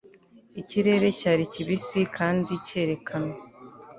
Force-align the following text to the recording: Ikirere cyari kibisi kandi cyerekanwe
Ikirere 0.61 1.07
cyari 1.19 1.43
kibisi 1.53 1.99
kandi 2.17 2.51
cyerekanwe 2.67 3.35